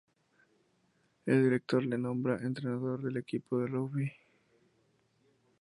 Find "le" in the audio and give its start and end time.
1.85-1.95